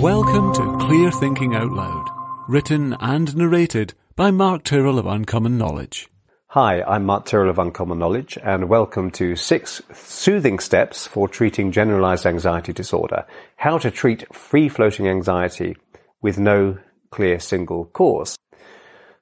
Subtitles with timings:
[0.00, 2.08] Welcome to Clear Thinking Out Loud,
[2.48, 6.08] written and narrated by Mark Tyrrell of Uncommon Knowledge.
[6.46, 11.70] Hi, I'm Mark Tyrrell of Uncommon Knowledge, and welcome to six soothing steps for treating
[11.70, 13.26] generalized anxiety disorder.
[13.56, 15.76] How to treat free floating anxiety
[16.22, 16.78] with no
[17.10, 18.38] clear single cause.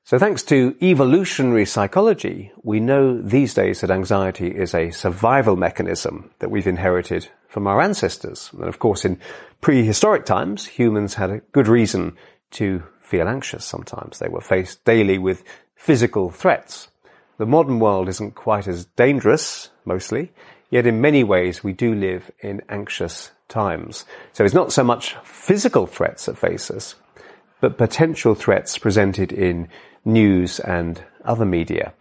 [0.04, 6.30] So thanks to evolutionary psychology, we know these days that anxiety is a survival mechanism
[6.38, 8.50] that we've inherited from our ancestors.
[8.52, 9.18] And of course, in
[9.60, 12.16] prehistoric times, humans had a good reason
[12.52, 14.18] to feel anxious sometimes.
[14.18, 15.42] They were faced daily with
[15.74, 16.88] physical threats.
[17.38, 20.32] The modern world isn't quite as dangerous, mostly,
[20.70, 24.04] yet in many ways we do live in anxious times.
[24.32, 26.94] So it's not so much physical threats that face us,
[27.60, 29.68] but potential threats presented in
[30.04, 31.94] news and other media.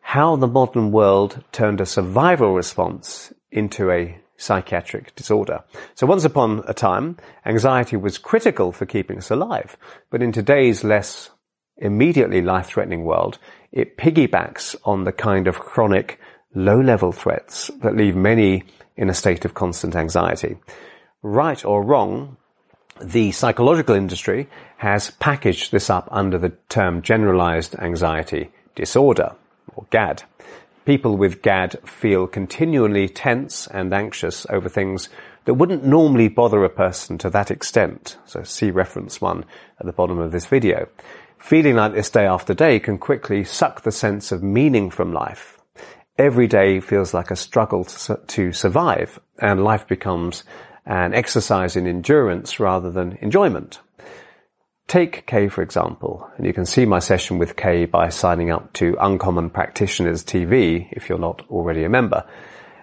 [0.00, 5.64] How the modern world turned a survival response into a psychiatric disorder.
[5.94, 9.76] So once upon a time, anxiety was critical for keeping us alive.
[10.10, 11.30] But in today's less
[11.76, 13.38] immediately life-threatening world,
[13.72, 16.18] it piggybacks on the kind of chronic
[16.54, 18.64] low-level threats that leave many
[18.96, 20.56] in a state of constant anxiety.
[21.22, 22.38] Right or wrong,
[23.02, 29.34] the psychological industry has packaged this up under the term generalized anxiety disorder,
[29.74, 30.22] or GAD.
[30.86, 35.08] People with GAD feel continually tense and anxious over things
[35.44, 38.16] that wouldn't normally bother a person to that extent.
[38.24, 39.44] So see reference one
[39.80, 40.86] at the bottom of this video.
[41.38, 45.58] Feeling like this day after day can quickly suck the sense of meaning from life.
[46.18, 50.44] Every day feels like a struggle to, to survive and life becomes
[50.86, 53.80] an exercise in endurance rather than enjoyment.
[54.88, 58.72] Take Kay for example, and you can see my session with Kay by signing up
[58.74, 62.24] to Uncommon Practitioners TV if you're not already a member.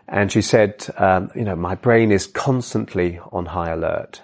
[0.10, 4.22] And she said, um, you know, my brain is constantly on high alert,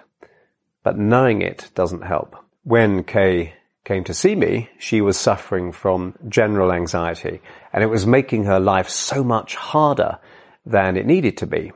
[0.84, 2.36] but knowing it doesn't help.
[2.64, 3.54] When Kay
[3.86, 7.40] came to see me, she was suffering from general anxiety,
[7.72, 10.18] and it was making her life so much harder
[10.66, 11.72] than it needed to be.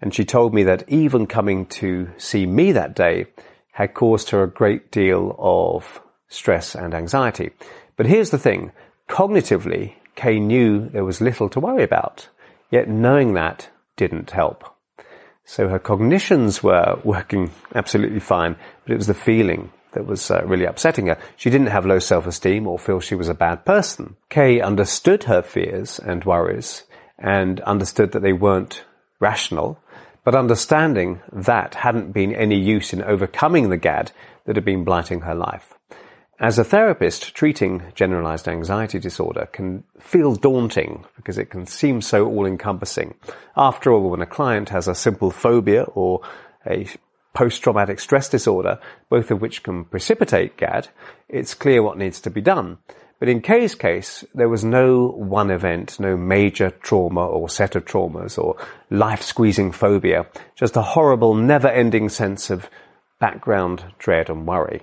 [0.00, 3.26] And she told me that even coming to see me that day
[3.72, 7.50] had caused her a great deal of stress and anxiety.
[7.96, 8.72] But here's the thing.
[9.08, 12.28] Cognitively, Kay knew there was little to worry about.
[12.70, 14.64] Yet knowing that didn't help.
[15.44, 20.42] So her cognitions were working absolutely fine, but it was the feeling that was uh,
[20.46, 21.18] really upsetting her.
[21.36, 24.16] She didn't have low self-esteem or feel she was a bad person.
[24.28, 26.84] Kay understood her fears and worries
[27.18, 28.84] and understood that they weren't
[29.18, 29.78] rational
[30.24, 34.12] but understanding that hadn't been any use in overcoming the GAD
[34.44, 35.74] that had been blighting her life.
[36.38, 42.26] As a therapist, treating generalized anxiety disorder can feel daunting because it can seem so
[42.26, 43.14] all-encompassing.
[43.56, 46.22] After all, when a client has a simple phobia or
[46.66, 46.86] a
[47.34, 50.88] post-traumatic stress disorder, both of which can precipitate GAD,
[51.28, 52.78] it's clear what needs to be done.
[53.20, 57.84] But in Kay's case, there was no one event, no major trauma or set of
[57.84, 58.56] traumas or
[58.88, 60.26] life-squeezing phobia,
[60.56, 62.70] just a horrible, never-ending sense of
[63.20, 64.82] background dread and worry.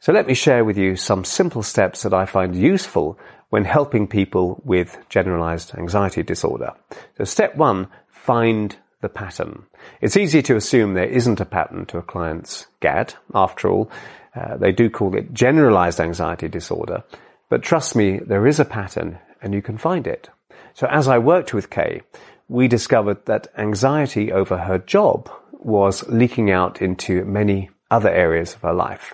[0.00, 3.18] So let me share with you some simple steps that I find useful
[3.48, 6.72] when helping people with generalized anxiety disorder.
[7.16, 9.64] So step one, find the pattern.
[10.00, 13.14] It's easy to assume there isn't a pattern to a client's GAD.
[13.34, 13.90] After all,
[14.34, 17.04] uh, they do call it generalized anxiety disorder.
[17.52, 20.30] But trust me, there is a pattern and you can find it.
[20.72, 22.00] So as I worked with Kay,
[22.48, 28.62] we discovered that anxiety over her job was leaking out into many other areas of
[28.62, 29.12] her life.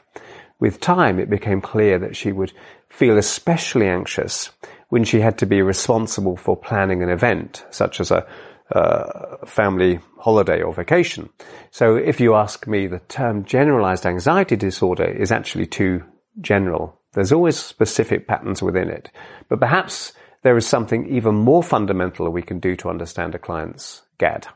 [0.61, 2.53] With time, it became clear that she would
[2.89, 4.51] feel especially anxious
[4.89, 8.25] when she had to be responsible for planning an event, such as a
[8.73, 11.29] uh, family holiday or vacation.
[11.73, 16.05] So if you ask me, the term generalized anxiety disorder is actually too
[16.41, 19.11] general there's always specific patterns within it.
[19.49, 24.03] But perhaps there is something even more fundamental we can do to understand a client's
[24.19, 24.47] GAD.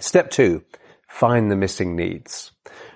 [0.00, 0.62] Step two,
[1.08, 2.52] find the missing needs.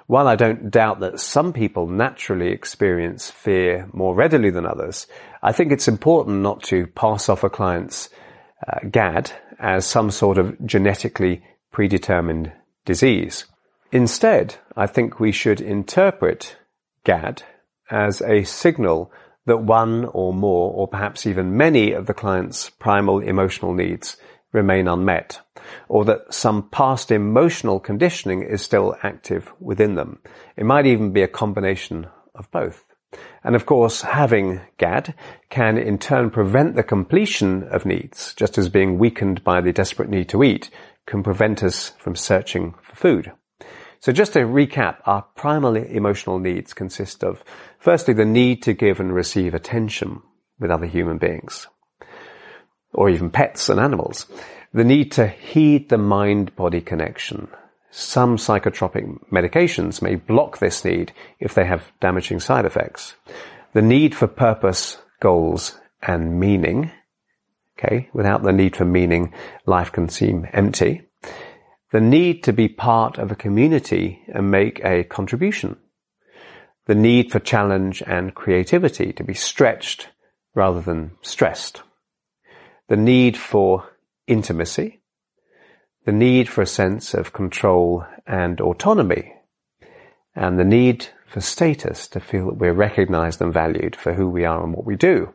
[0.06, 5.06] While I don't doubt that some people naturally experience fear more readily than others,
[5.42, 8.08] I think it's important not to pass off a client's
[8.66, 11.42] uh, GAD as some sort of genetically
[11.72, 12.52] predetermined
[12.84, 13.44] disease.
[13.92, 16.56] Instead, I think we should interpret
[17.04, 17.42] GAD
[17.90, 19.12] as a signal
[19.46, 24.16] that one or more, or perhaps even many of the client's primal emotional needs
[24.52, 25.40] remain unmet,
[25.88, 30.18] or that some past emotional conditioning is still active within them.
[30.56, 32.84] It might even be a combination of both.
[33.42, 35.14] And of course, having GAD
[35.48, 40.10] can in turn prevent the completion of needs, just as being weakened by the desperate
[40.10, 40.70] need to eat
[41.06, 43.32] can prevent us from searching for food.
[44.00, 47.42] So just to recap, our primary emotional needs consist of,
[47.78, 50.22] firstly, the need to give and receive attention
[50.60, 51.66] with other human beings,
[52.92, 54.26] or even pets and animals.
[54.72, 57.48] The need to heed the mind-body connection.
[57.90, 63.14] Some psychotropic medications may block this need if they have damaging side effects.
[63.72, 66.92] The need for purpose, goals, and meaning.
[67.78, 68.10] Okay.
[68.12, 69.32] Without the need for meaning,
[69.66, 71.07] life can seem empty
[71.90, 75.76] the need to be part of a community and make a contribution,
[76.86, 80.08] the need for challenge and creativity to be stretched
[80.54, 81.82] rather than stressed,
[82.88, 83.88] the need for
[84.26, 85.00] intimacy,
[86.04, 89.34] the need for a sense of control and autonomy,
[90.34, 94.44] and the need for status to feel that we're recognized and valued for who we
[94.44, 95.32] are and what we do.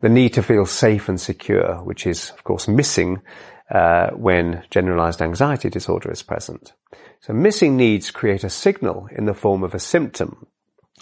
[0.00, 3.22] The need to feel safe and secure, which is, of course, missing
[3.70, 6.72] uh, when generalized anxiety disorder is present.
[7.20, 10.46] So missing needs create a signal in the form of a symptom.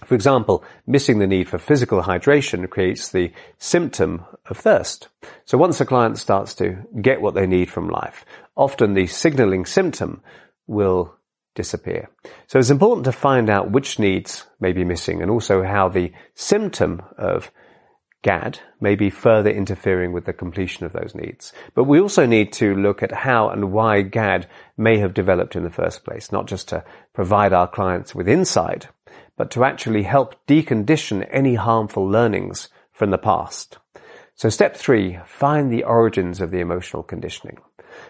[0.05, 5.09] For example, missing the need for physical hydration creates the symptom of thirst.
[5.44, 8.25] So once a client starts to get what they need from life,
[8.56, 10.23] often the signaling symptom
[10.67, 11.15] will
[11.55, 12.08] disappear.
[12.47, 16.12] So it's important to find out which needs may be missing and also how the
[16.35, 17.50] symptom of
[18.23, 21.53] GAD may be further interfering with the completion of those needs.
[21.75, 25.65] But we also need to look at how and why GAD may have developed in
[25.65, 28.89] the first place, not just to provide our clients with insight,
[29.37, 33.79] but to actually help decondition any harmful learnings from the past.
[34.35, 37.59] So step three, find the origins of the emotional conditioning.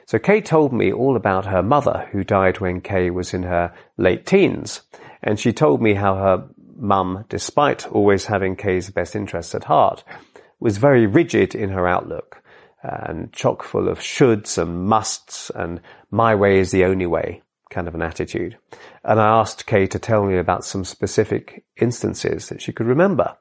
[0.07, 3.75] So Kay told me all about her mother who died when Kay was in her
[3.97, 4.83] late teens.
[5.23, 10.05] And she told me how her mum, despite always having Kay's best interests at heart,
[10.61, 12.43] was very rigid in her outlook
[12.85, 15.81] uh, and chock full of shoulds and musts and
[16.11, 17.43] my way is the only way
[17.73, 18.57] kind of an attitude.
[19.03, 23.37] And I asked Kay to tell me about some specific instances that she could remember.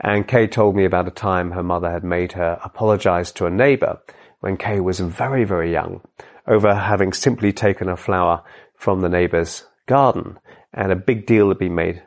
[0.00, 3.50] And Kay told me about a time her mother had made her apologize to a
[3.50, 4.00] neighbor
[4.40, 6.00] when Kay was very, very young
[6.46, 8.42] over having simply taken a flower
[8.76, 10.38] from the neighbor's garden
[10.72, 12.02] and a big deal had been made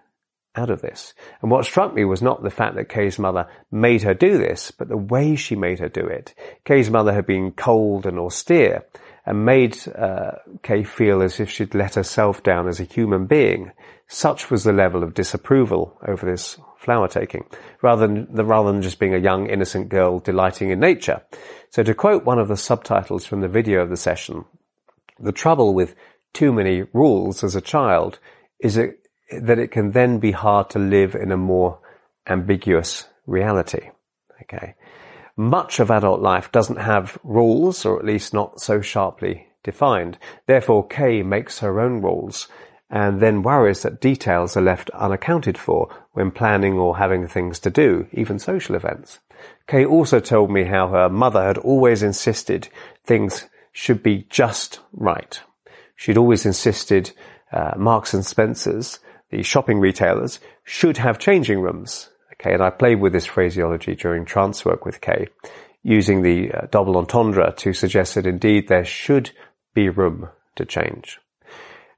[0.55, 1.13] out of this.
[1.41, 4.71] And what struck me was not the fact that Kay's mother made her do this,
[4.71, 6.33] but the way she made her do it.
[6.63, 8.85] Kay's mother had been cold and austere
[9.25, 13.71] and made uh, Kay feel as if she'd let herself down as a human being.
[14.07, 17.45] Such was the level of disapproval over this flower taking,
[17.81, 21.23] rather than, rather than just being a young innocent girl delighting in nature.
[21.71, 24.45] So to quote one of the subtitles from the video of the session,
[25.19, 25.95] the trouble with
[26.33, 28.19] too many rules as a child
[28.59, 31.79] is it that it can then be hard to live in a more
[32.27, 33.89] ambiguous reality.
[34.43, 34.75] Okay.
[35.37, 40.17] Much of adult life doesn't have rules, or at least not so sharply defined.
[40.45, 42.47] Therefore, Kay makes her own rules
[42.89, 47.69] and then worries that details are left unaccounted for when planning or having things to
[47.69, 49.19] do, even social events.
[49.67, 52.69] Kay also told me how her mother had always insisted
[53.03, 55.41] things should be just right.
[55.95, 57.11] She'd always insisted
[57.51, 58.99] uh, Marks and Spencer's
[59.35, 62.09] the shopping retailers should have changing rooms.
[62.33, 65.27] Okay, and I played with this phraseology during trance work with Kay,
[65.83, 69.31] using the uh, double entendre to suggest that indeed there should
[69.73, 71.19] be room to change.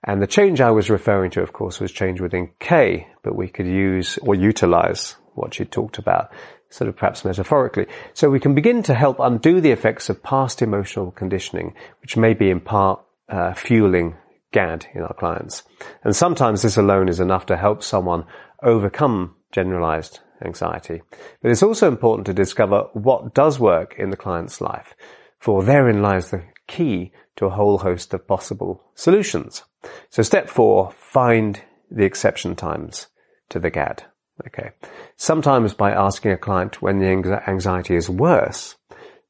[0.04, 3.50] And the change I was referring to, of course, was change within Kay, but we
[3.50, 6.32] could use or utilize what she talked about,
[6.70, 7.86] sort of perhaps metaphorically.
[8.16, 12.34] So we can begin to help undo the effects of past emotional conditioning, which may
[12.34, 14.16] be in part uh, fueling
[14.52, 15.64] GAD in our clients.
[16.04, 18.26] And sometimes this alone is enough to help someone
[18.64, 21.02] overcome generalized anxiety.
[21.42, 24.96] But it's also important to discover what does work in the client's life,
[25.40, 29.64] for therein lies the key to a whole host of possible solutions.
[30.10, 33.08] So step four, find the exception times
[33.50, 34.04] to the GAD.
[34.46, 34.72] Okay.
[35.16, 38.76] Sometimes by asking a client when the anxiety is worse,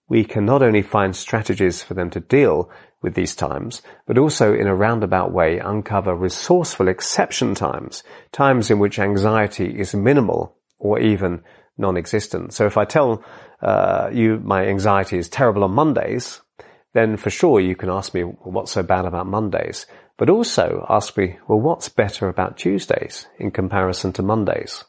[0.10, 2.70] we can not only find strategies for them to deal
[3.02, 8.80] with these times, but also in a roundabout way uncover resourceful exception times, times in
[8.80, 11.42] which anxiety is minimal or even
[11.78, 12.54] non-existent.
[12.54, 13.24] So if I tell
[13.62, 16.42] uh, you my anxiety is terrible on Mondays,
[16.94, 19.86] then for sure you can ask me, what's so bad about Mondays?
[20.18, 24.84] But also ask me, well, what's better about Tuesdays in comparison to Mondays?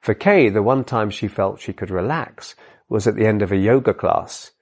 [0.00, 2.54] For Kay, the one time she felt she could relax
[2.88, 4.52] was at the end of a yoga class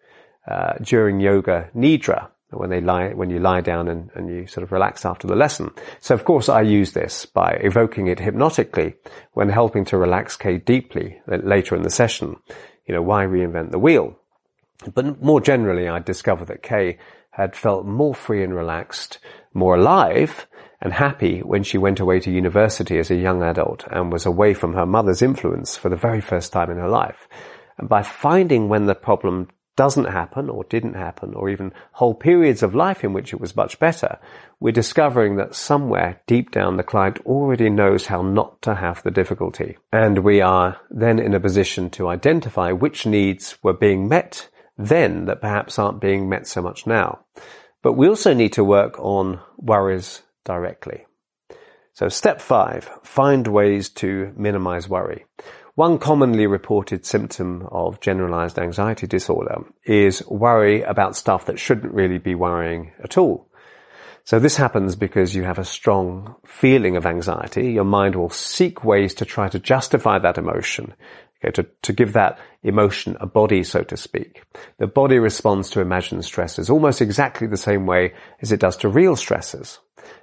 [0.50, 4.64] uh, during yoga nidra, when they lie, when you lie down and, and you sort
[4.64, 5.70] of relax after the lesson.
[6.00, 8.94] So of course I use this by evoking it hypnotically
[9.32, 12.36] when helping to relax Kay deeply later in the session.
[12.86, 14.18] You know, why reinvent the wheel?
[14.94, 16.98] But more generally, I discovered that Kay
[17.30, 19.18] had felt more free and relaxed,
[19.54, 20.46] more alive
[20.80, 24.52] and happy when she went away to university as a young adult and was away
[24.52, 27.28] from her mother's influence for the very first time in her life.
[27.78, 32.62] And by finding when the problem doesn't happen or didn't happen or even whole periods
[32.62, 34.18] of life in which it was much better,
[34.60, 39.10] we're discovering that somewhere deep down the client already knows how not to have the
[39.10, 39.76] difficulty.
[39.92, 44.48] And we are then in a position to identify which needs were being met
[44.78, 47.20] then that perhaps aren't being met so much now.
[47.82, 51.06] But we also need to work on worries directly.
[51.94, 55.26] So step five, find ways to minimize worry.
[55.82, 62.18] One commonly reported symptom of generalized anxiety disorder is worry about stuff that shouldn't really
[62.18, 63.48] be worrying at all.
[64.22, 67.72] So this happens because you have a strong feeling of anxiety.
[67.72, 70.94] Your mind will seek ways to try to justify that emotion,
[71.42, 74.44] okay, to, to give that emotion a body, so to speak.
[74.78, 78.88] The body responds to imagined stresses almost exactly the same way as it does to
[78.88, 79.80] real stresses.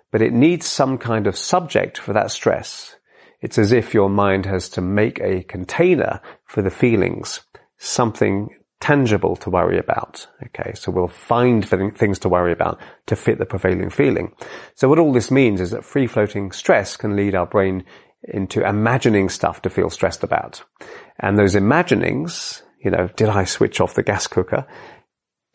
[0.09, 2.95] But it needs some kind of subject for that stress.
[3.41, 7.41] It's as if your mind has to make a container for the feelings,
[7.77, 10.27] something tangible to worry about.
[10.47, 14.33] Okay, so we'll find things to worry about to fit the prevailing feeling.
[14.75, 17.83] So what all this means is that free floating stress can lead our brain
[18.23, 20.63] into imagining stuff to feel stressed about.
[21.19, 24.67] And those imaginings, you know, did I switch off the gas cooker?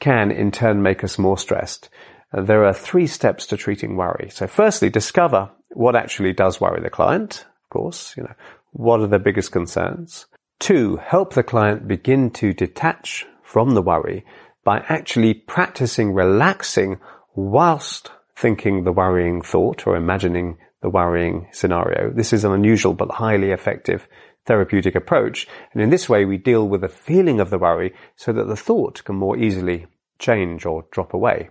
[0.01, 1.89] Can in turn make us more stressed.
[2.33, 4.29] There are three steps to treating worry.
[4.31, 8.15] So firstly, discover what actually does worry the client course.
[8.17, 8.35] You know,
[8.73, 10.27] what are the biggest concerns?
[10.59, 14.25] Two, help the client begin to detach from the worry
[14.65, 16.99] by actually practicing relaxing
[17.35, 22.11] whilst thinking the worrying thought or imagining the worrying scenario.
[22.11, 24.07] This is an unusual but highly effective
[24.47, 25.47] therapeutic approach.
[25.73, 28.57] And in this way, we deal with the feeling of the worry so that the
[28.57, 29.87] thought can more easily
[30.19, 31.51] change or drop away.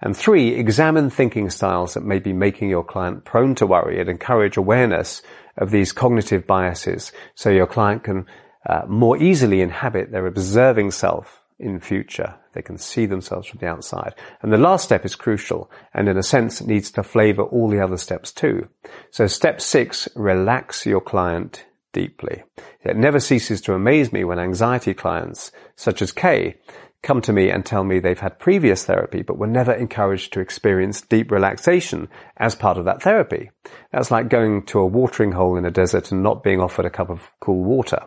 [0.00, 4.08] And three, examine thinking styles that may be making your client prone to worry and
[4.08, 5.22] encourage awareness
[5.56, 8.26] of these cognitive biases so your client can
[8.66, 12.36] uh, more easily inhabit their observing self in future.
[12.54, 14.14] They can see themselves from the outside.
[14.42, 17.80] And the last step is crucial and in a sense needs to flavor all the
[17.80, 18.68] other steps too.
[19.10, 22.44] So step six, relax your client deeply.
[22.84, 26.56] It never ceases to amaze me when anxiety clients, such as Kay,
[27.02, 30.40] come to me and tell me they've had previous therapy, but were never encouraged to
[30.40, 33.50] experience deep relaxation as part of that therapy.
[33.92, 36.90] That's like going to a watering hole in a desert and not being offered a
[36.90, 38.02] cup of cool water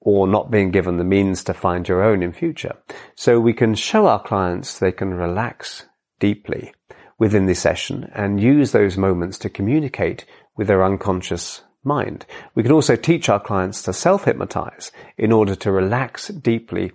[0.00, 2.76] or not being given the means to find your own in future.
[3.16, 5.84] So we can show our clients they can relax
[6.18, 6.72] deeply
[7.18, 10.24] within this session and use those moments to communicate
[10.56, 12.24] with their unconscious mind.
[12.54, 16.92] We can also teach our clients to self-hypnotize in order to relax deeply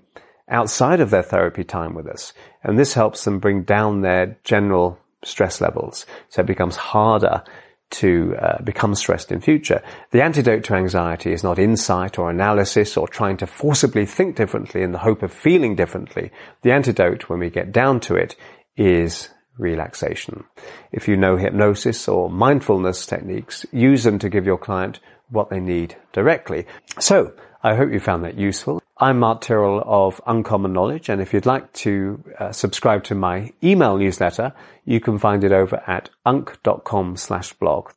[0.49, 2.33] outside of their therapy time with us.
[2.63, 6.05] And this helps them bring down their general stress levels.
[6.29, 7.43] So it becomes harder
[7.91, 9.81] to uh, become stressed in future.
[10.11, 14.81] The antidote to anxiety is not insight or analysis or trying to forcibly think differently
[14.81, 16.31] in the hope of feeling differently.
[16.61, 18.35] The antidote, when we get down to it,
[18.75, 20.43] is relaxation.
[20.91, 24.99] If you know hypnosis or mindfulness techniques, use them to give your client
[25.29, 26.65] what they need directly.
[26.99, 27.33] So,
[27.63, 28.81] I hope you found that useful.
[28.97, 33.51] I'm Mark Tyrrell of Uncommon Knowledge, and if you'd like to uh, subscribe to my
[33.61, 34.53] email newsletter,
[34.85, 37.91] you can find it over at unk.com slash blog.